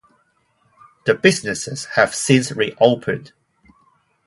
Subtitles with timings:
[1.05, 3.33] The businesses have since reopened.